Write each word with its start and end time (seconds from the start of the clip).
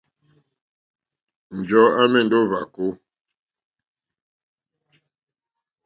Njɔ̀ɔ́ 1.57 1.93
à 1.99 2.03
mɛ̀ndɛ́ 2.11 2.39
ó 2.43 2.47
hwàkó. 2.49 2.85